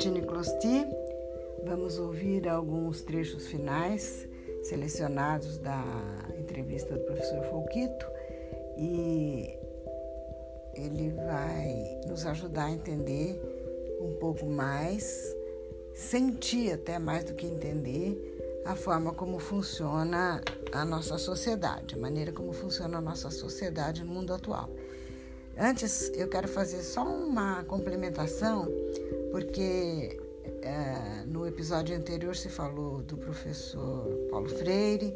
Bettine 0.00 0.22
Closti. 0.22 0.86
Vamos 1.62 1.98
ouvir 1.98 2.48
alguns 2.48 3.02
trechos 3.02 3.48
finais 3.48 4.26
selecionados 4.62 5.58
da 5.58 5.84
entrevista 6.38 6.94
do 6.94 7.04
professor 7.04 7.44
Folquito 7.50 8.06
e 8.78 9.58
ele 10.72 11.10
vai 11.10 12.00
nos 12.08 12.24
ajudar 12.24 12.64
a 12.64 12.70
entender 12.70 13.38
um 14.00 14.14
pouco 14.14 14.46
mais, 14.46 15.36
sentir 15.92 16.72
até 16.72 16.98
mais 16.98 17.24
do 17.24 17.34
que 17.34 17.44
entender 17.44 18.62
a 18.64 18.74
forma 18.74 19.12
como 19.12 19.38
funciona 19.38 20.40
a 20.72 20.82
nossa 20.82 21.18
sociedade, 21.18 21.94
a 21.94 21.98
maneira 21.98 22.32
como 22.32 22.54
funciona 22.54 22.96
a 22.96 23.02
nossa 23.02 23.28
sociedade 23.30 24.02
no 24.02 24.14
mundo 24.14 24.32
atual. 24.32 24.70
Antes, 25.58 26.10
eu 26.14 26.26
quero 26.26 26.48
fazer 26.48 26.82
só 26.82 27.04
uma 27.04 27.62
complementação, 27.64 28.66
porque 29.30 30.18
é, 30.62 31.24
no 31.26 31.46
episódio 31.46 31.96
anterior 31.96 32.34
se 32.36 32.48
falou 32.48 33.02
do 33.02 33.16
professor 33.16 34.06
Paulo 34.30 34.48
Freire 34.48 35.14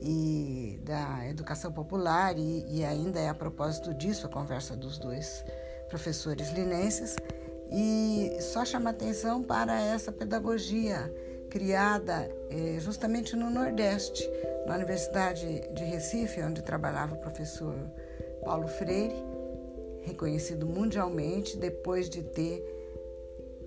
e 0.00 0.78
da 0.82 1.28
educação 1.28 1.72
popular, 1.72 2.36
e, 2.38 2.64
e 2.68 2.84
ainda 2.84 3.18
é 3.18 3.28
a 3.28 3.34
propósito 3.34 3.94
disso 3.94 4.26
a 4.26 4.28
conversa 4.28 4.76
dos 4.76 4.98
dois 4.98 5.44
professores 5.88 6.50
linenses, 6.50 7.16
e 7.70 8.36
só 8.40 8.64
chama 8.64 8.90
atenção 8.90 9.42
para 9.42 9.80
essa 9.80 10.12
pedagogia 10.12 11.12
criada 11.50 12.30
é, 12.50 12.78
justamente 12.78 13.34
no 13.34 13.50
Nordeste, 13.50 14.28
na 14.66 14.74
Universidade 14.74 15.62
de 15.72 15.84
Recife, 15.84 16.42
onde 16.42 16.62
trabalhava 16.62 17.14
o 17.14 17.18
professor 17.18 17.74
Paulo 18.44 18.68
Freire 18.68 19.14
reconhecido 20.02 20.66
mundialmente 20.66 21.56
depois 21.56 22.08
de 22.08 22.22
ter 22.22 22.75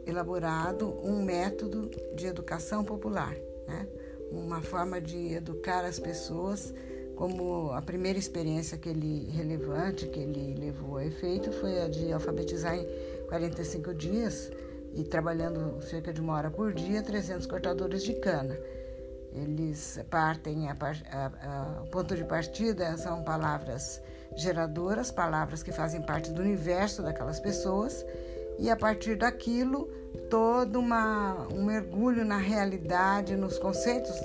elaborado 0.09 0.99
um 1.03 1.23
método 1.23 1.89
de 2.15 2.27
educação 2.27 2.83
popular, 2.83 3.35
né? 3.67 3.87
uma 4.31 4.61
forma 4.61 4.99
de 4.99 5.33
educar 5.33 5.85
as 5.85 5.99
pessoas. 5.99 6.73
Como 7.15 7.71
a 7.73 7.81
primeira 7.81 8.17
experiência 8.17 8.77
que 8.77 8.87
ele 8.87 9.29
relevante 9.31 10.07
que 10.07 10.19
ele 10.19 10.55
levou 10.57 10.97
a 10.97 11.05
efeito 11.05 11.51
foi 11.51 11.81
a 11.81 11.87
de 11.89 12.13
alfabetizar 12.13 12.75
em 12.75 12.87
45 13.27 13.93
dias 13.93 14.49
e 14.93 15.03
trabalhando 15.03 15.81
cerca 15.81 16.13
de 16.13 16.21
uma 16.21 16.35
hora 16.35 16.49
por 16.49 16.73
dia 16.73 17.03
300 17.03 17.45
cortadores 17.45 18.03
de 18.03 18.13
cana. 18.13 18.57
Eles 19.33 19.99
partem, 20.09 20.69
a, 20.69 20.77
a, 21.11 21.25
a, 21.77 21.83
o 21.83 21.87
ponto 21.87 22.15
de 22.15 22.23
partida 22.23 22.97
são 22.97 23.23
palavras 23.23 24.01
geradoras, 24.35 25.11
palavras 25.11 25.61
que 25.61 25.71
fazem 25.71 26.01
parte 26.01 26.31
do 26.31 26.41
universo 26.41 27.03
daquelas 27.03 27.39
pessoas, 27.39 28.05
e 28.59 28.69
a 28.69 28.75
partir 28.75 29.15
daquilo, 29.15 29.89
todo 30.29 30.79
uma, 30.79 31.47
um 31.53 31.63
mergulho 31.63 32.25
na 32.25 32.37
realidade, 32.37 33.35
nos 33.35 33.57
conceitos 33.57 34.15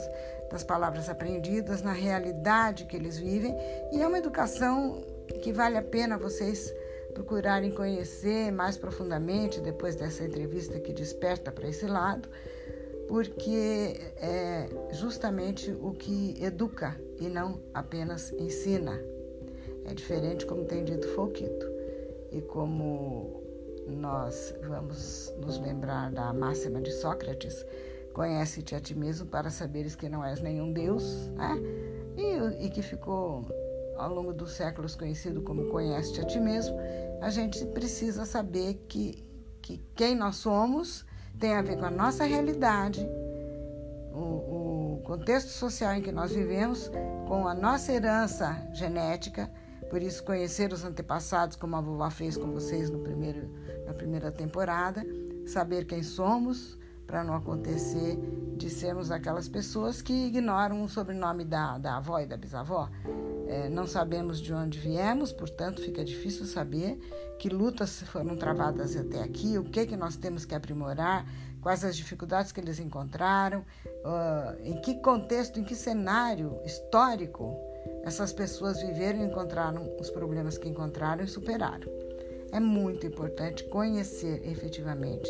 das 0.51 0.65
palavras 0.65 1.09
aprendidas, 1.09 1.83
na 1.83 1.93
realidade 1.93 2.85
que 2.85 2.97
eles 2.97 3.19
vivem, 3.19 3.55
e 3.93 4.03
é 4.03 4.07
uma 4.07 4.19
educação 4.19 5.05
que 5.43 5.53
vale 5.53 5.79
a 5.79 5.83
pena 5.83 6.19
vocês 6.19 6.73
procurarem 7.15 7.71
conhecer 7.71 8.51
mais 8.51 8.77
profundamente 8.77 9.61
depois 9.61 9.95
dessa 9.95 10.25
entrevista 10.25 10.79
que 10.81 10.93
desperta 10.93 11.53
para 11.53 11.69
esse 11.69 11.87
lado, 11.87 12.29
porque 13.07 14.01
é 14.17 14.69
justamente 14.93 15.71
o 15.71 15.93
que 15.93 16.35
educa 16.43 16.99
e 17.21 17.29
não 17.29 17.61
apenas 17.73 18.33
ensina. 18.33 19.01
É 19.85 19.95
diferente 19.95 20.47
como 20.47 20.65
tem 20.65 20.83
dito 20.83 21.07
Folquito. 21.09 21.73
E 22.33 22.41
como 22.41 23.44
nós 23.87 24.55
vamos 24.67 25.33
nos 25.39 25.59
lembrar 25.59 26.11
da 26.11 26.33
máxima 26.33 26.81
de 26.81 26.93
Sócrates, 26.93 27.65
conhece-te 28.13 28.75
a 28.75 28.81
ti 28.81 28.95
mesmo 28.95 29.27
para 29.27 29.51
saberes 29.51 29.95
que 29.95 30.09
não 30.09 30.25
és 30.25 30.41
nenhum 30.41 30.73
Deus, 30.73 31.29
né? 31.35 31.57
E, 32.17 32.67
e 32.67 32.71
que 32.71 32.83
ficou 32.83 33.45
ao 33.97 34.13
longo 34.13 34.33
dos 34.33 34.53
séculos 34.53 34.95
conhecido 34.97 35.43
como 35.43 35.67
conhece-te 35.67 36.21
a 36.21 36.25
ti 36.25 36.41
mesmo, 36.41 36.77
a 37.21 37.31
gente 37.31 37.65
precisa 37.67 38.25
saber 38.25 38.75
que, 38.89 39.25
que 39.63 39.79
quem 39.95 40.15
nós 40.15 40.37
somos 40.37 41.05
tem 41.39 41.55
a 41.55 41.63
ver 41.63 41.79
com 41.79 41.85
a 41.85 41.91
nossa 41.91 42.25
realidade, 42.25 43.07
o, 44.13 44.97
o 44.97 45.03
contexto 45.05 45.49
social 45.49 45.95
em 45.95 46.03
que 46.03 46.13
nós 46.13 46.33
vivemos, 46.33 46.91
com 47.27 47.49
a 47.49 47.55
nossa 47.55 47.93
herança 47.93 48.57
genética 48.73 49.51
por 49.95 50.03
isso, 50.03 50.25
conhecer 50.25 50.73
os 50.73 50.83
antepassados, 50.83 51.55
como 51.55 51.77
a 51.77 51.81
vovó 51.81 52.11
fez 52.11 52.37
com 52.37 52.51
vocês 52.51 52.91
no 52.91 52.99
primeiro, 52.99 53.49
na 53.87 53.95
primeira 53.95 54.33
temporada, 54.33 55.07
saber 55.47 55.87
quem 55.87 56.03
somos, 56.03 56.77
para 57.07 57.23
não 57.23 57.33
acontecer 57.33 58.19
de 58.57 58.69
sermos 58.69 59.13
aquelas 59.13 59.49
pessoas 59.49 60.03
que 60.03 60.13
ignoram 60.13 60.83
o 60.83 60.89
sobrenome 60.89 61.45
da, 61.45 61.79
da 61.79 61.99
avó 61.99 62.19
e 62.19 62.27
da 62.27 62.37
bisavó. 62.37 62.91
É, 63.47 63.69
não 63.69 63.87
sabemos 63.87 64.41
de 64.41 64.53
onde 64.53 64.81
viemos, 64.81 65.33
portanto, 65.33 65.81
fica 65.81 66.05
difícil 66.05 66.45
saber 66.45 66.99
que 67.39 67.49
lutas 67.49 68.03
foram 68.03 68.37
travadas 68.37 68.97
até 68.97 69.23
aqui, 69.23 69.57
o 69.59 69.63
que, 69.63 69.87
que 69.87 69.97
nós 69.97 70.17
temos 70.17 70.45
que 70.45 70.57
aprimorar, 70.57 71.25
quais 71.61 71.85
as 71.85 71.97
dificuldades 71.97 72.51
que 72.51 72.59
eles 72.59 72.81
encontraram, 72.81 73.61
uh, 73.61 74.61
em 74.65 74.81
que 74.81 74.97
contexto, 74.97 75.61
em 75.61 75.63
que 75.63 75.77
cenário 75.77 76.59
histórico 76.65 77.74
essas 78.03 78.33
pessoas 78.33 78.81
viveram 78.81 79.21
e 79.21 79.25
encontraram 79.25 79.91
os 79.99 80.11
problemas 80.11 80.59
que 80.59 80.69
encontraram 80.69 81.25
e 81.25 81.29
superaram. 81.29 81.91
É 82.53 82.61
muito 82.61 83.07
importante 83.07 83.65
conhecer 83.65 84.47
efetivamente 84.49 85.29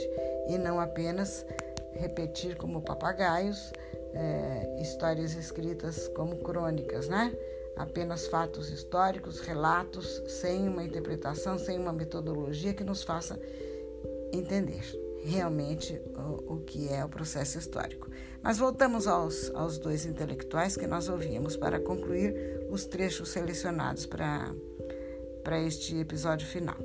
e 0.48 0.58
não 0.58 0.78
apenas 0.78 1.46
repetir 1.92 2.56
como 2.56 2.82
papagaios 2.82 3.72
é, 4.12 4.78
histórias 4.80 5.34
escritas 5.34 6.08
como 6.08 6.36
crônicas, 6.36 7.08
né? 7.08 7.32
Apenas 7.76 8.26
fatos 8.26 8.70
históricos, 8.70 9.40
relatos, 9.40 10.22
sem 10.28 10.68
uma 10.68 10.84
interpretação, 10.84 11.58
sem 11.58 11.78
uma 11.78 11.92
metodologia 11.92 12.74
que 12.74 12.84
nos 12.84 13.02
faça 13.02 13.38
entender 14.32 15.03
realmente 15.24 16.00
o, 16.16 16.54
o 16.54 16.60
que 16.60 16.88
é 16.88 17.04
o 17.04 17.08
processo 17.08 17.58
histórico. 17.58 18.08
Mas 18.42 18.58
voltamos 18.58 19.06
aos, 19.06 19.50
aos 19.54 19.78
dois 19.78 20.04
intelectuais 20.04 20.76
que 20.76 20.86
nós 20.86 21.08
ouvimos 21.08 21.56
para 21.56 21.80
concluir 21.80 22.34
os 22.70 22.84
trechos 22.84 23.30
selecionados 23.30 24.06
para 24.06 24.54
este 25.62 25.98
episódio 25.98 26.46
final. 26.46 26.76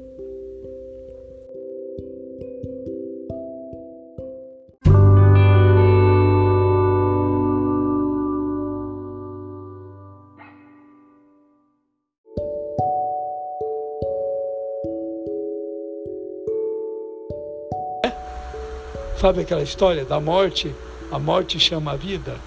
Sabe 19.20 19.42
aquela 19.42 19.62
história 19.62 20.06
da 20.06 20.18
morte? 20.18 20.74
A 21.12 21.20
morte 21.20 21.60
chama 21.60 21.92
a 21.92 21.96
vida? 21.98 22.38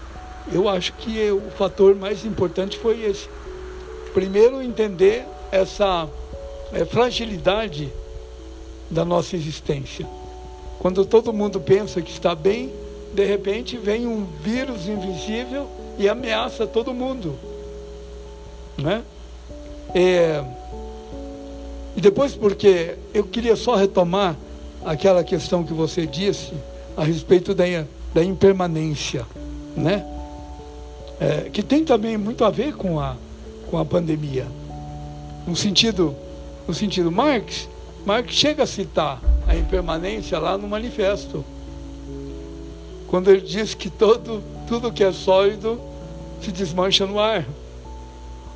Eu 0.51 0.71
acho 0.71 0.95
que 0.95 1.31
o 1.31 1.51
fator 1.51 1.95
mais 1.95 2.25
importante 2.25 2.79
foi 2.79 3.03
esse. 3.03 3.29
Primeiro, 4.15 4.63
entender 4.63 5.27
essa 5.51 6.09
é, 6.73 6.83
fragilidade 6.87 7.93
da 8.91 9.05
nossa 9.05 9.37
existência. 9.37 10.07
Quando 10.79 11.05
todo 11.05 11.31
mundo 11.31 11.61
pensa 11.61 12.01
que 12.01 12.11
está 12.11 12.35
bem, 12.35 12.73
de 13.13 13.25
repente 13.27 13.77
vem 13.77 14.07
um 14.07 14.25
vírus 14.43 14.89
invisível 14.89 15.69
e 15.99 16.09
ameaça 16.09 16.67
todo 16.67 16.95
mundo. 16.95 17.39
Né? 18.79 19.03
É, 19.95 20.43
e 21.95 22.01
depois, 22.01 22.35
porque 22.35 22.97
eu 23.13 23.25
queria 23.25 23.57
só 23.57 23.75
retomar 23.75 24.37
aquela 24.85 25.25
questão 25.25 25.65
que 25.65 25.73
você 25.73 26.07
disse 26.07 26.53
a 26.97 27.05
respeito 27.05 27.55
da, 27.55 27.65
da 28.15 28.25
impermanência, 28.25 29.27
né? 29.77 30.07
É, 31.21 31.51
que 31.51 31.63
tem 31.63 31.85
também 31.85 32.17
muito 32.17 32.45
a 32.45 32.51
ver 32.51 32.75
com 32.75 32.99
a, 32.99 33.17
com 33.71 33.79
a 33.79 33.85
pandemia. 33.85 34.47
No 35.47 35.55
sentido, 35.55 36.17
no 36.67 36.75
sentido 36.75 37.13
Marx, 37.13 37.69
Marx 38.05 38.35
chega 38.35 38.65
a 38.65 38.67
citar 38.67 39.23
a 39.47 39.55
impermanência 39.55 40.37
lá 40.39 40.59
no 40.59 40.67
manifesto. 40.67 41.45
Quando 43.07 43.31
ele 43.31 43.43
diz 43.43 43.75
que 43.75 43.89
todo, 43.89 44.43
tudo 44.67 44.93
que 44.93 45.05
é 45.05 45.13
sólido 45.13 45.81
se 46.43 46.51
desmancha 46.51 47.07
no 47.07 47.21
ar. 47.21 47.47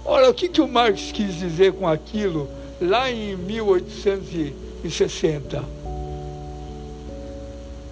Ora, 0.05 0.29
o 0.31 0.35
que, 0.35 0.49
que 0.49 0.61
o 0.61 0.69
Marx 0.69 1.13
quis 1.13 1.37
dizer 1.37 1.73
com 1.73 1.87
aquilo 1.87 2.49
lá 2.81 3.09
em 3.11 3.37
1860? 3.37 5.86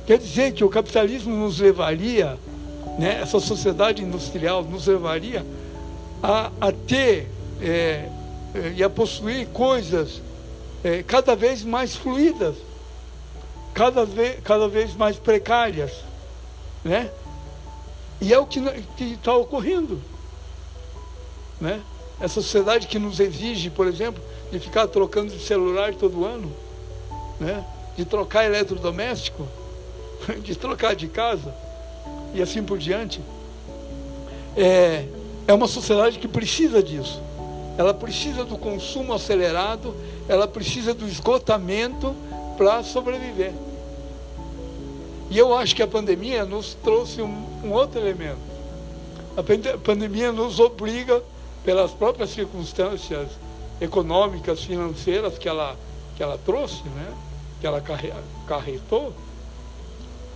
Quer 0.07 0.19
dizer 0.19 0.53
que 0.53 0.63
o 0.65 0.69
capitalismo 0.69 1.35
nos 1.35 1.59
levaria, 1.59 2.39
né, 2.99 3.21
essa 3.23 3.41
sociedade 3.41 4.03
industrial 4.03 4.63
nos 4.63 4.87
levaria 4.87 5.45
a, 6.23 6.51
a 6.61 6.73
ter 6.73 7.31
é, 7.61 8.09
é, 8.55 8.73
e 8.77 8.83
a 8.83 8.91
possuir 8.91 9.47
coisas 9.49 10.21
é, 10.83 11.03
cada 11.03 11.35
vez 11.35 11.65
mais 11.65 11.97
fluídas. 11.97 12.55
cada 13.75 14.05
vez, 14.05 14.39
cada 14.45 14.69
vez 14.69 14.95
mais 14.95 15.17
precárias, 15.17 15.91
né? 16.85 17.11
E 18.21 18.33
é 18.33 18.39
o 18.39 18.47
que 18.47 18.61
está 19.01 19.35
ocorrendo, 19.35 20.01
né? 21.61 21.81
Essa 22.21 22.41
sociedade 22.41 22.87
que 22.87 22.99
nos 22.99 23.19
exige, 23.19 23.71
por 23.71 23.89
exemplo, 23.89 24.23
de 24.53 24.61
ficar 24.61 24.87
trocando 24.87 25.33
de 25.33 25.43
celular 25.43 25.93
todo 25.95 26.25
ano, 26.25 26.53
né? 27.41 27.65
De 27.97 28.05
trocar 28.05 28.45
eletrodoméstico, 28.45 29.49
de 30.43 30.55
trocar 30.55 30.95
de 30.95 31.09
casa 31.09 31.55
e 32.35 32.43
assim 32.43 32.63
por 32.63 32.79
diante. 32.79 33.21
É, 34.57 35.07
é 35.47 35.53
uma 35.53 35.69
sociedade 35.69 36.19
que 36.19 36.29
precisa 36.29 36.83
disso. 36.83 37.21
Ela 37.77 37.93
precisa 37.93 38.45
do 38.45 38.57
consumo 38.57 39.13
acelerado, 39.13 39.95
ela 40.29 40.47
precisa 40.47 40.95
do 40.95 41.07
esgotamento 41.07 42.15
para 42.57 42.83
sobreviver. 42.83 43.53
E 45.31 45.39
eu 45.39 45.55
acho 45.57 45.75
que 45.75 45.83
a 45.83 45.87
pandemia 45.87 46.45
nos 46.45 46.75
trouxe 46.75 47.21
um, 47.21 47.45
um 47.65 47.73
outro 47.73 48.01
elemento. 48.01 48.55
A 49.37 49.79
pandemia 49.79 50.31
nos 50.31 50.61
obriga, 50.61 51.21
pelas 51.65 51.93
próprias 51.93 52.31
circunstâncias 52.31 53.29
econômicas, 53.81 54.63
financeiras 54.63 55.39
que 55.39 55.49
ela, 55.49 55.77
que 56.17 56.23
ela 56.23 56.39
trouxe, 56.45 56.83
né? 56.85 57.13
que 57.61 57.67
ela 57.67 57.83
carretou, 58.47 59.13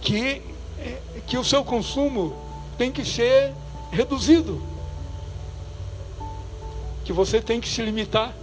que, 0.00 0.42
é, 0.78 0.98
que 1.26 1.36
o 1.36 1.44
seu 1.44 1.64
consumo 1.64 2.34
tem 2.76 2.90
que 2.90 3.04
ser 3.04 3.52
reduzido. 3.90 4.62
Que 7.04 7.12
você 7.12 7.40
tem 7.40 7.60
que 7.60 7.68
se 7.68 7.82
limitar. 7.82 8.34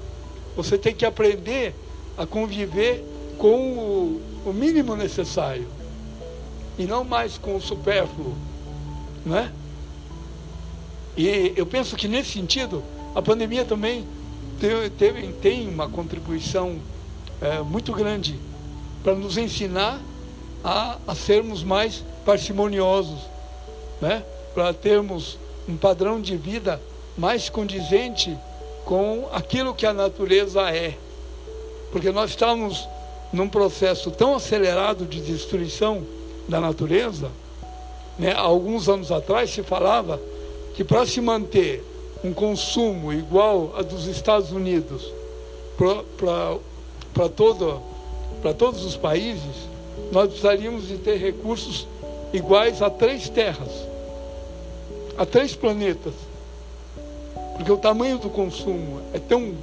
Você 0.56 0.78
tem 0.78 0.94
que 0.94 1.06
aprender 1.06 1.76
a 2.18 2.26
conviver 2.26 3.04
com 3.38 3.78
o, 3.78 4.22
o 4.46 4.54
mínimo 4.54 4.96
necessário 4.96 5.68
e 6.78 6.86
não 6.86 7.04
mais 7.04 7.38
com 7.38 7.56
o 7.56 7.62
supérfluo, 7.62 8.36
não 9.26 9.38
é? 9.38 9.52
E 11.18 11.54
eu 11.56 11.66
penso 11.66 11.96
que 11.96 12.08
nesse 12.08 12.32
sentido 12.32 12.84
a 13.14 13.22
pandemia 13.22 13.64
também 13.64 14.06
teve, 14.60 14.90
teve 14.90 15.28
tem 15.34 15.70
uma 15.70 15.88
contribuição 15.88 16.78
é, 17.42 17.62
muito 17.62 17.94
grande 17.94 18.38
para 19.04 19.16
nos 19.16 19.38
ensinar 19.38 20.02
a, 20.66 20.98
a 21.06 21.14
sermos 21.14 21.64
mais 21.64 22.04
parcimoniosos, 22.26 23.20
né? 24.02 24.24
para 24.56 24.74
termos 24.74 25.38
um 25.70 25.78
padrão 25.78 26.20
de 26.20 26.36
vida 26.36 26.82
mais 27.16 27.50
condizente 27.50 28.36
com 28.84 29.30
aquilo 29.32 29.76
que 29.76 29.86
a 29.86 29.94
natureza 29.94 30.62
é. 30.72 30.98
Porque 31.92 32.12
nós 32.12 32.32
estamos 32.32 32.90
num 33.32 33.48
processo 33.48 34.10
tão 34.10 34.34
acelerado 34.34 35.06
de 35.06 35.22
destruição 35.22 36.04
da 36.48 36.60
natureza, 36.60 37.30
né? 38.18 38.32
há 38.32 38.42
alguns 38.42 38.90
anos 38.90 39.12
atrás 39.12 39.52
se 39.52 39.62
falava 39.62 40.20
que 40.76 40.84
para 40.84 41.06
se 41.06 41.22
manter 41.22 41.84
um 42.24 42.34
consumo 42.34 43.14
igual 43.14 43.76
a 43.78 43.84
dos 43.84 44.08
Estados 44.08 44.52
Unidos 44.52 45.14
para 45.78 47.30
todo, 47.30 47.84
todos 48.58 48.84
os 48.84 48.98
países, 48.98 49.75
nós 50.12 50.28
precisaríamos 50.28 50.88
de 50.88 50.98
ter 50.98 51.18
recursos 51.18 51.88
iguais 52.34 52.82
a 52.82 52.90
três 52.90 53.30
terras, 53.30 53.72
a 55.18 55.26
três 55.26 55.56
planetas. 55.56 56.14
Porque 57.56 57.72
o 57.72 57.78
tamanho 57.78 58.18
do 58.18 58.30
consumo 58.30 59.02
é 59.14 59.20
tão, 59.20 59.54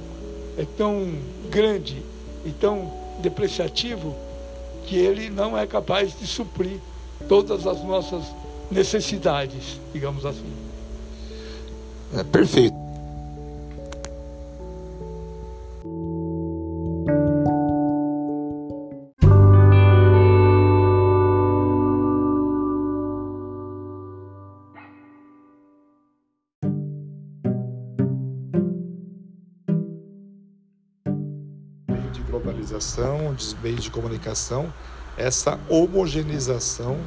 é 0.57 0.65
tão 0.77 1.15
grande 1.49 2.01
e 2.45 2.51
tão 2.51 2.91
depreciativo 3.19 4.15
que 4.85 4.97
ele 4.97 5.29
não 5.29 5.57
é 5.57 5.65
capaz 5.65 6.17
de 6.19 6.25
suprir 6.25 6.79
todas 7.29 7.65
as 7.67 7.83
nossas 7.83 8.23
necessidades, 8.69 9.79
digamos 9.93 10.25
assim. 10.25 10.51
É 12.17 12.23
perfeito. 12.23 12.82
Globalização, 32.73 33.33
dos 33.33 33.55
meios 33.61 33.83
de 33.83 33.89
comunicação, 33.89 34.73
essa 35.17 35.59
homogeneização 35.69 36.97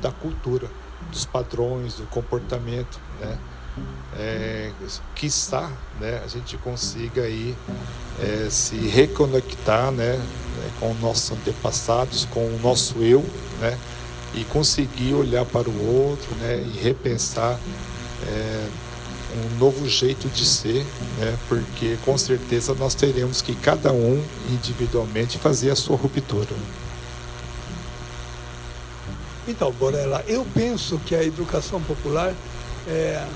da 0.00 0.12
cultura, 0.12 0.68
dos 1.10 1.24
padrões, 1.24 1.94
do 1.94 2.06
comportamento, 2.06 3.00
né? 3.20 3.38
É, 4.18 4.72
quiçá 5.14 5.70
né, 6.00 6.20
a 6.24 6.26
gente 6.26 6.56
consiga 6.56 7.22
aí 7.22 7.54
é, 8.20 8.48
se 8.50 8.74
reconectar 8.74 9.92
né, 9.92 10.16
né, 10.16 10.70
com 10.80 10.92
nossos 10.94 11.30
antepassados, 11.30 12.24
com 12.24 12.40
o 12.40 12.58
nosso 12.60 12.98
eu, 12.98 13.24
né, 13.60 13.78
e 14.34 14.42
conseguir 14.46 15.14
olhar 15.14 15.44
para 15.44 15.70
o 15.70 16.08
outro 16.08 16.34
né, 16.40 16.60
e 16.74 16.78
repensar 16.82 17.56
é, 18.26 18.68
um 19.34 19.58
novo 19.58 19.88
jeito 19.88 20.28
de 20.28 20.44
ser, 20.44 20.84
né? 21.18 21.36
porque 21.48 21.98
com 22.04 22.16
certeza 22.16 22.74
nós 22.74 22.94
teremos 22.94 23.42
que 23.42 23.54
cada 23.54 23.92
um 23.92 24.22
individualmente 24.50 25.38
fazer 25.38 25.70
a 25.70 25.76
sua 25.76 25.96
ruptura. 25.96 26.54
Então, 29.46 29.72
Borella, 29.72 30.22
eu 30.26 30.46
penso 30.54 30.98
que 31.06 31.14
a 31.14 31.22
educação 31.22 31.80
popular 31.80 32.34
é, 32.86 33.26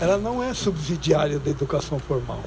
ela 0.00 0.16
não 0.16 0.42
é 0.42 0.54
subsidiária 0.54 1.38
da 1.38 1.50
educação 1.50 1.98
formal. 1.98 2.42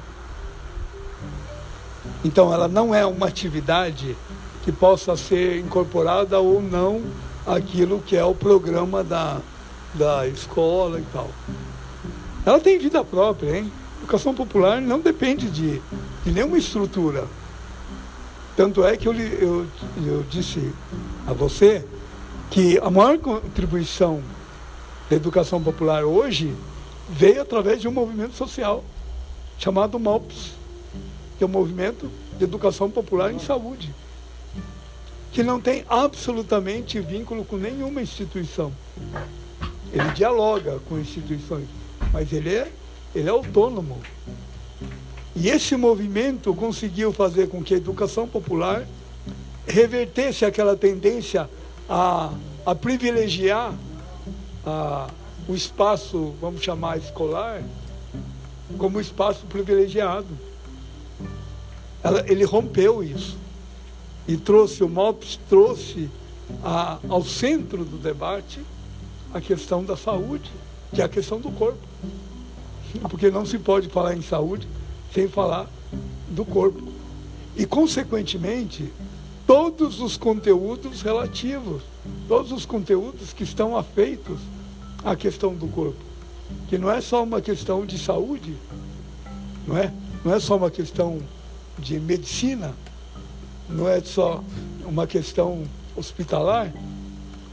Então, 2.24 2.52
ela 2.52 2.66
não 2.66 2.94
é 2.94 3.06
uma 3.06 3.28
atividade 3.28 4.16
que 4.64 4.72
possa 4.72 5.16
ser 5.16 5.58
incorporada 5.58 6.40
ou 6.40 6.60
não 6.60 7.02
aquilo 7.46 8.00
que 8.00 8.16
é 8.16 8.24
o 8.24 8.34
programa 8.34 9.04
da, 9.04 9.38
da 9.94 10.26
escola 10.26 10.98
e 10.98 11.04
tal. 11.12 11.28
Ela 12.44 12.60
tem 12.60 12.78
vida 12.78 13.02
própria, 13.02 13.58
hein? 13.58 13.72
Educação 13.98 14.34
popular 14.34 14.80
não 14.80 15.00
depende 15.00 15.48
de, 15.48 15.80
de 16.24 16.30
nenhuma 16.30 16.58
estrutura. 16.58 17.26
Tanto 18.54 18.84
é 18.84 18.96
que 18.96 19.08
eu, 19.08 19.14
eu, 19.14 19.66
eu 20.06 20.22
disse 20.30 20.72
a 21.26 21.32
você 21.32 21.84
que 22.50 22.78
a 22.78 22.90
maior 22.90 23.18
contribuição 23.18 24.22
da 25.08 25.16
educação 25.16 25.62
popular 25.62 26.04
hoje 26.04 26.54
veio 27.08 27.40
através 27.40 27.80
de 27.80 27.88
um 27.88 27.92
movimento 27.92 28.34
social 28.34 28.84
chamado 29.58 29.98
MOPS, 29.98 30.52
que 31.38 31.44
é 31.44 31.46
o 31.46 31.50
Movimento 31.50 32.10
de 32.36 32.44
Educação 32.44 32.90
Popular 32.90 33.32
em 33.32 33.38
Saúde, 33.38 33.94
que 35.32 35.42
não 35.42 35.60
tem 35.60 35.84
absolutamente 35.88 37.00
vínculo 37.00 37.44
com 37.44 37.56
nenhuma 37.56 38.02
instituição. 38.02 38.72
Ele 39.92 40.10
dialoga 40.10 40.80
com 40.88 40.98
instituições 40.98 41.66
mas 42.14 42.32
ele 42.32 42.54
é, 42.54 42.70
ele 43.12 43.28
é 43.28 43.30
autônomo. 43.32 44.00
E 45.34 45.48
esse 45.48 45.76
movimento 45.76 46.54
conseguiu 46.54 47.12
fazer 47.12 47.48
com 47.48 47.60
que 47.60 47.74
a 47.74 47.76
educação 47.76 48.28
popular 48.28 48.86
revertesse 49.66 50.44
aquela 50.44 50.76
tendência 50.76 51.50
a, 51.88 52.32
a 52.64 52.72
privilegiar 52.72 53.74
a, 54.64 55.08
o 55.48 55.56
espaço, 55.56 56.32
vamos 56.40 56.62
chamar 56.62 56.98
escolar, 56.98 57.60
como 58.78 59.00
espaço 59.00 59.44
privilegiado. 59.46 60.28
Ela, 62.00 62.24
ele 62.30 62.44
rompeu 62.44 63.02
isso 63.02 63.36
e 64.28 64.36
trouxe 64.36 64.84
o 64.84 64.88
MOPS, 64.88 65.40
trouxe 65.48 66.08
a, 66.62 66.98
ao 67.08 67.24
centro 67.24 67.84
do 67.84 67.96
debate 67.98 68.60
a 69.32 69.40
questão 69.40 69.82
da 69.82 69.96
saúde, 69.96 70.48
que 70.94 71.02
é 71.02 71.04
a 71.04 71.08
questão 71.08 71.40
do 71.40 71.50
corpo 71.50 71.93
porque 73.08 73.30
não 73.30 73.44
se 73.44 73.58
pode 73.58 73.88
falar 73.88 74.16
em 74.16 74.22
saúde 74.22 74.66
sem 75.12 75.28
falar 75.28 75.68
do 76.28 76.44
corpo. 76.44 76.82
E, 77.56 77.64
consequentemente, 77.64 78.92
todos 79.46 80.00
os 80.00 80.16
conteúdos 80.16 81.02
relativos, 81.02 81.82
todos 82.26 82.50
os 82.50 82.66
conteúdos 82.66 83.32
que 83.32 83.44
estão 83.44 83.76
afeitos 83.76 84.38
à 85.04 85.14
questão 85.14 85.54
do 85.54 85.68
corpo, 85.68 85.98
que 86.68 86.76
não 86.78 86.90
é 86.90 87.00
só 87.00 87.22
uma 87.22 87.40
questão 87.40 87.86
de 87.86 87.98
saúde, 87.98 88.56
não 89.66 89.76
é? 89.78 89.92
Não 90.24 90.34
é 90.34 90.40
só 90.40 90.56
uma 90.56 90.70
questão 90.70 91.20
de 91.78 92.00
medicina, 92.00 92.74
não 93.68 93.88
é 93.88 94.00
só 94.00 94.42
uma 94.84 95.06
questão 95.06 95.64
hospitalar. 95.96 96.72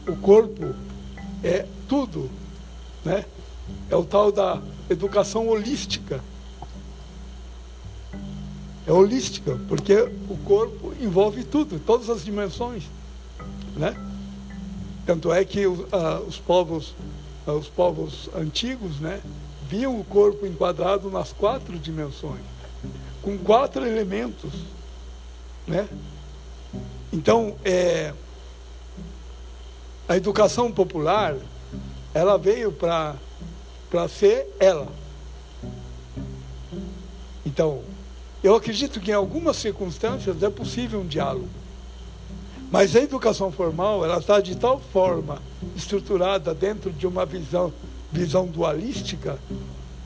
O 0.07 0.15
corpo 0.15 0.74
é 1.43 1.65
tudo, 1.88 2.29
né? 3.03 3.25
É 3.90 3.96
o 3.96 4.04
tal 4.04 4.32
da 4.32 4.62
educação 4.90 5.48
holística. 5.48 6.22
É 8.86 8.92
holística, 8.92 9.60
porque 9.68 9.94
o 10.30 10.38
corpo 10.44 10.94
envolve 11.00 11.44
tudo, 11.44 11.80
todas 11.80 12.10
as 12.10 12.24
dimensões. 12.24 12.84
né? 13.75 13.96
Tanto 15.06 15.32
é 15.32 15.44
que 15.44 15.66
uh, 15.66 15.84
os 16.28 16.38
povos, 16.38 16.94
uh, 17.48 17.51
os 17.51 17.68
povos 17.68 18.30
antigos, 18.36 19.00
né, 19.00 19.22
viam 19.70 20.00
o 20.00 20.04
corpo 20.04 20.46
enquadrado 20.46 21.10
nas 21.10 21.32
quatro 21.32 21.78
dimensões, 21.80 22.42
com 23.22 23.38
quatro 23.38 23.86
elementos, 23.86 24.51
né? 25.68 25.88
Então, 27.12 27.56
é, 27.63 28.13
a 30.08 30.18
educação 30.18 30.72
popular, 30.72 31.36
ela 32.13 32.38
veio 32.38 32.72
para 32.72 33.16
para 33.91 34.07
ser 34.07 34.48
ela. 34.57 34.88
Então, 37.45 37.81
eu 38.41 38.55
acredito 38.55 39.01
que 39.01 39.12
em 39.12 39.13
algumas 39.13 39.57
circunstâncias 39.57 40.41
é 40.41 40.50
possível 40.50 41.01
um 41.01 41.05
diálogo. 41.05 41.50
Mas 42.71 42.95
a 42.95 43.01
educação 43.01 43.51
formal, 43.51 44.05
ela 44.05 44.17
está 44.17 44.39
de 44.39 44.55
tal 44.55 44.79
forma 44.79 45.41
estruturada 45.75 46.55
dentro 46.55 46.89
de 46.89 47.05
uma 47.05 47.25
visão, 47.25 47.74
visão 48.10 48.48
dualística 48.48 49.38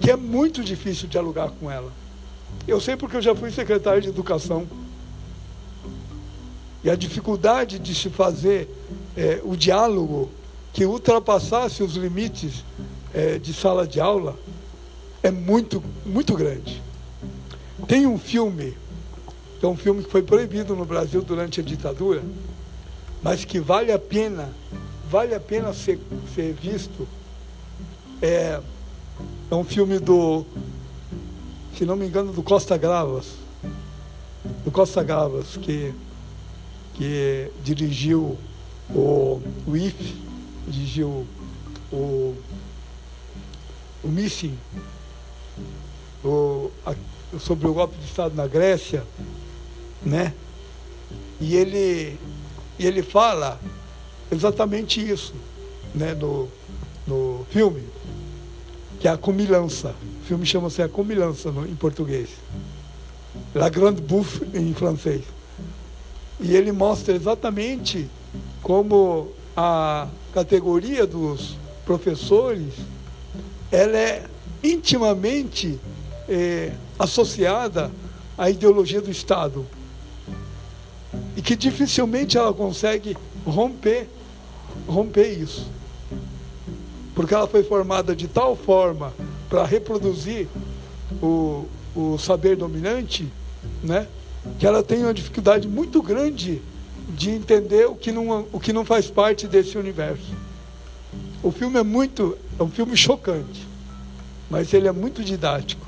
que 0.01 0.10
é 0.10 0.15
muito 0.15 0.63
difícil 0.63 1.08
dialogar 1.08 1.51
com 1.51 1.70
ela. 1.70 1.92
Eu 2.68 2.82
sei 2.82 2.96
porque 2.96 3.18
eu 3.18 3.22
já 3.22 3.36
fui 3.36 3.51
secretário 3.51 4.01
de 4.01 4.10
educação. 4.10 4.68
E 6.84 6.89
a 6.89 6.96
dificuldade 6.96 7.77
de 7.77 7.94
se 7.94 8.10
fazer 8.10 8.68
é, 9.15 9.39
o 9.44 9.56
diálogo 9.56 10.30
que 10.74 10.86
ultrapassasse 10.86 11.82
os 11.84 11.96
limites 11.96 12.63
é, 13.16 13.40
de 13.40 13.54
sala 13.54 13.88
de 13.88 14.02
aula 14.02 14.38
é 15.24 15.32
muito, 15.32 15.82
muito 16.06 16.36
grande. 16.36 16.84
Tem 17.88 18.06
um 18.06 18.20
filme, 18.20 18.78
é 19.64 19.66
um 19.66 19.78
filme 19.78 20.04
que 20.04 20.12
foi 20.12 20.22
proibido 20.22 20.76
no 20.76 20.86
Brasil 20.86 21.22
durante 21.22 21.62
a 21.62 21.64
ditadura, 21.64 22.22
mas 23.24 23.46
que 23.46 23.58
vale 23.58 23.92
a 23.94 23.98
pena, 23.98 24.50
vale 25.10 25.34
a 25.34 25.40
pena 25.40 25.74
ser, 25.74 25.98
ser 26.36 26.54
visto. 26.54 27.08
É, 28.22 28.60
é 29.50 29.56
um 29.56 29.64
filme 29.64 29.98
do, 29.98 30.46
se 31.78 31.86
não 31.86 31.96
me 31.96 32.06
engano, 32.06 32.34
do 32.34 32.44
Costa 32.44 32.78
Gravas. 32.78 33.28
Do 34.66 34.72
Costa 34.72 35.02
Gravas, 35.02 35.56
que, 35.58 35.94
que 36.96 37.50
dirigiu 37.64 38.38
o, 38.90 39.42
o 39.66 39.78
IF, 39.78 40.16
dirigiu 40.68 41.26
o 41.92 42.36
o 44.06 44.08
Missing, 44.08 44.56
o, 46.24 46.70
a, 46.86 46.94
sobre 47.40 47.68
o 47.68 47.74
golpe 47.74 47.98
de 47.98 48.06
Estado 48.06 48.36
na 48.36 48.46
Grécia, 48.46 49.04
né? 50.06 50.32
E 51.42 51.56
ele, 51.56 52.18
e 52.78 52.86
ele 52.86 53.02
fala 53.02 53.60
exatamente 54.32 55.02
isso, 55.02 55.34
né, 55.94 56.14
no, 56.14 56.48
no 57.08 57.46
filme, 57.50 57.84
que 59.00 59.08
é 59.08 59.12
a 59.12 59.18
comilança. 59.18 59.96
O 60.22 60.26
filme 60.26 60.46
chama-se 60.46 60.82
a 60.84 60.88
comilança 60.88 61.52
no, 61.52 61.68
em 61.68 61.76
português. 61.76 62.30
La 63.54 63.70
Grande 63.70 64.02
Bouffe 64.02 64.46
em 64.54 64.74
francês. 64.74 65.24
E 66.40 66.56
ele 66.56 66.72
mostra 66.72 67.16
exatamente 67.16 68.08
como 68.62 69.32
a 69.58 70.08
categoria 70.34 71.08
dos 71.08 71.58
professores 71.86 72.74
ela 73.72 73.98
é 73.98 74.24
intimamente 74.64 75.80
é, 76.28 76.72
associada 76.98 77.92
à 78.38 78.50
ideologia 78.50 79.02
do 79.02 79.12
Estado. 79.12 79.66
E 81.36 81.42
que 81.42 81.56
dificilmente 81.56 82.38
ela 82.38 82.54
consegue 82.54 83.16
romper 83.46 84.08
romper 84.88 85.32
isso. 85.32 85.68
Porque 87.14 87.34
ela 87.34 87.48
foi 87.48 87.64
formada 87.64 88.16
de 88.16 88.28
tal 88.28 88.56
forma 88.56 89.14
para 89.50 89.64
reproduzir 89.64 90.48
o, 91.22 91.66
o 91.96 92.18
saber 92.18 92.58
dominante 92.58 93.32
né 93.82 94.08
que 94.60 94.68
ela 94.68 94.84
tem 94.84 95.04
uma 95.04 95.14
dificuldade 95.14 95.68
muito 95.68 96.02
grande 96.02 96.62
de 97.10 97.32
entender 97.32 97.88
o 97.88 97.96
que 97.96 98.12
não, 98.12 98.46
o 98.52 98.60
que 98.60 98.74
não 98.74 98.84
faz 98.84 99.08
parte 99.08 99.48
desse 99.48 99.78
universo 99.78 100.45
o 101.46 101.52
filme 101.52 101.78
é 101.78 101.84
muito, 101.84 102.36
é 102.58 102.64
um 102.64 102.72
filme 102.72 102.98
chocante, 102.98 103.68
mas 104.50 104.74
ele 104.74 104.88
é 104.88 104.92
muito 104.92 105.24
didático, 105.24 105.86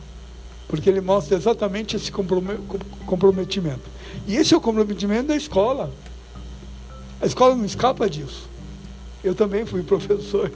porque 0.68 0.88
ele 0.88 1.02
mostra 1.02 1.36
exatamente 1.36 1.96
esse 1.96 2.12
comprometimento. 2.12 3.82
E 4.28 4.36
esse 4.36 4.54
é 4.54 4.58
o 4.58 4.62
comprometimento 4.62 5.30
da 5.30 5.36
escola. 5.36 5.92
A 7.20 7.26
escola 7.26 7.56
não 7.56 7.66
escapa 7.66 8.08
disso. 8.08 8.48
Eu 9.24 9.34
também 9.34 9.66
fui 9.66 9.82
professor 9.82 10.52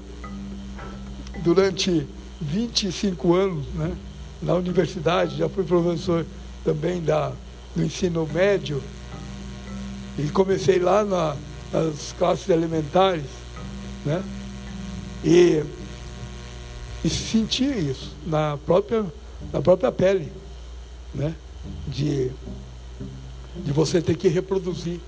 durante 1.43 2.05
25 2.39 3.33
anos, 3.33 3.65
né? 3.73 3.97
Na 4.39 4.53
universidade, 4.53 5.35
já 5.35 5.49
fui 5.49 5.63
professor 5.63 6.27
também 6.63 7.01
da, 7.01 7.31
do 7.75 7.83
ensino 7.83 8.29
médio. 8.31 8.83
E 10.19 10.29
comecei 10.29 10.77
lá 10.77 11.03
na, 11.03 11.35
nas 11.73 12.13
classes 12.19 12.47
elementares, 12.49 13.25
né? 14.05 14.21
E, 15.23 15.63
e 17.03 17.09
sentir 17.09 17.77
isso 17.77 18.11
na 18.25 18.57
própria, 18.65 19.05
na 19.51 19.61
própria 19.61 19.91
pele, 19.91 20.31
né? 21.13 21.35
De, 21.87 22.31
de 23.63 23.71
você 23.71 24.01
ter 24.01 24.15
que 24.15 24.27
reproduzir 24.27 24.99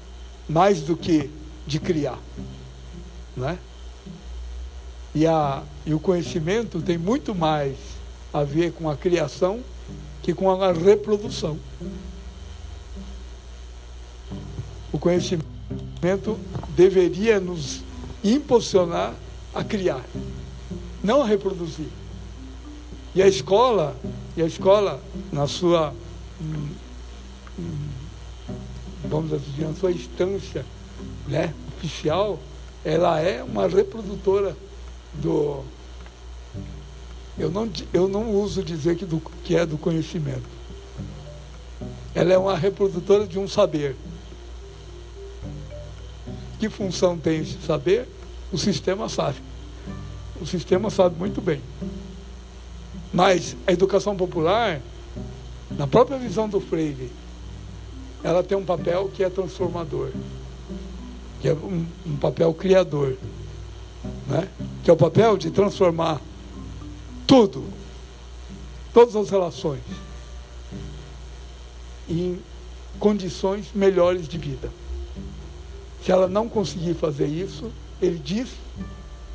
mais 0.48 0.82
do 0.82 0.96
que 0.96 1.29
de 1.65 1.79
criar, 1.79 2.20
né? 3.36 3.58
E, 5.15 5.25
a, 5.27 5.63
e 5.86 5.93
o 5.93 6.00
conhecimento 6.00 6.82
tem 6.82 6.98
muito 6.98 7.36
mais 7.36 7.75
a 8.34 8.43
ver 8.43 8.74
com 8.74 8.89
a 8.89 8.98
criação 8.98 9.62
que 10.24 10.34
com 10.34 10.50
a 10.50 10.72
reprodução. 10.72 11.60
O 14.91 14.98
conhecimento 14.98 16.39
deveria 16.75 17.39
nos 17.39 17.82
impulsionar 18.24 19.13
a 19.53 19.63
criar, 19.63 20.03
não 21.03 21.22
a 21.22 21.25
reproduzir. 21.25 21.88
E 23.15 23.22
a 23.22 23.27
escola, 23.27 23.95
e 24.36 24.41
a 24.41 24.45
escola, 24.45 25.00
na 25.31 25.48
sua, 25.48 25.93
hum, 26.41 26.69
hum, 27.60 27.89
vamos 29.05 29.29
dizer, 29.29 29.67
na 29.67 29.75
sua 29.75 29.91
instância 29.91 30.65
né, 31.27 31.53
oficial, 31.77 32.39
ela 32.83 33.19
é 33.19 33.43
uma 33.43 33.67
reprodutora 33.67 34.57
do. 35.13 35.63
Eu 37.38 37.50
não, 37.50 37.69
eu 37.93 38.07
não 38.07 38.31
uso 38.31 38.63
dizer 38.63 38.95
que, 38.95 39.05
do, 39.05 39.19
que 39.43 39.55
é 39.55 39.65
do 39.65 39.77
conhecimento. 39.77 40.43
Ela 42.15 42.33
é 42.33 42.38
uma 42.38 42.55
reprodutora 42.55 43.25
de 43.25 43.39
um 43.39 43.48
saber. 43.48 43.95
Que 46.60 46.69
função 46.69 47.17
tem 47.17 47.41
esse 47.41 47.57
saber? 47.65 48.07
O 48.53 48.57
sistema 48.57 49.10
sabe. 49.10 49.38
O 50.39 50.45
sistema 50.45 50.91
sabe 50.91 51.17
muito 51.17 51.41
bem. 51.41 51.60
Mas 53.12 53.55
a 53.65 53.72
educação 53.72 54.15
popular, 54.15 54.79
na 55.72 55.88
própria 55.88 56.19
visão 56.19 56.48
do 56.48 56.62
Freire, 56.62 57.12
ela 58.24 58.43
tem 58.43 58.55
um 58.55 58.63
papel 58.63 59.10
que 59.12 59.24
é 59.24 59.29
transformador, 59.29 60.12
que 61.41 61.50
é 61.50 61.53
um, 61.53 61.83
um 62.05 62.15
papel 62.15 62.53
criador, 62.53 63.17
né? 64.27 64.48
que 64.83 64.89
é 64.89 64.93
o 64.93 64.98
papel 64.98 65.36
de 65.36 65.50
transformar 65.50 66.22
tudo, 67.25 67.63
todas 68.93 69.15
as 69.15 69.31
relações, 69.31 69.81
em 72.07 72.39
condições 73.00 73.72
melhores 73.74 74.27
de 74.27 74.38
vida. 74.38 74.69
Se 76.05 76.12
ela 76.12 76.27
não 76.27 76.48
conseguir 76.48 76.93
fazer 76.93 77.25
isso, 77.25 77.72
ele 78.05 78.19
diz, 78.19 78.57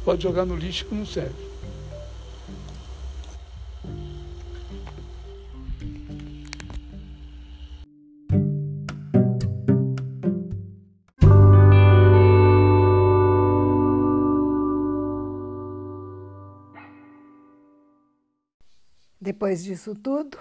pode 0.05 0.23
jogar 0.23 0.45
no 0.45 0.55
lixo 0.55 0.85
que 0.85 0.95
não 0.95 1.07
serve. 1.07 1.49
Depois 19.19 19.65
disso 19.65 19.95
tudo, 19.95 20.39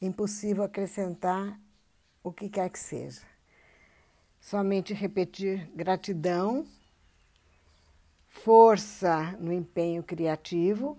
impossível 0.00 0.64
acrescentar 0.64 1.60
o 2.22 2.32
que 2.32 2.48
quer 2.48 2.68
que 2.70 2.78
seja. 2.78 3.22
Somente 4.40 4.92
repetir 4.92 5.70
gratidão 5.74 6.66
força 8.30 9.32
no 9.38 9.52
empenho 9.52 10.02
criativo, 10.02 10.96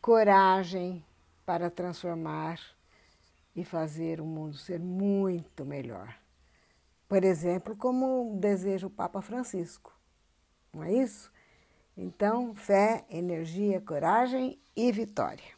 coragem 0.00 1.04
para 1.44 1.70
transformar 1.70 2.58
e 3.54 3.64
fazer 3.64 4.20
o 4.20 4.24
mundo 4.24 4.56
ser 4.56 4.78
muito 4.78 5.64
melhor. 5.64 6.16
Por 7.08 7.24
exemplo, 7.24 7.76
como 7.76 8.38
deseja 8.38 8.86
o 8.86 8.90
Papa 8.90 9.20
Francisco. 9.20 9.92
Não 10.72 10.84
é 10.84 10.92
isso? 10.92 11.30
Então, 11.96 12.54
fé, 12.54 13.04
energia, 13.10 13.80
coragem 13.80 14.58
e 14.76 14.92
vitória. 14.92 15.57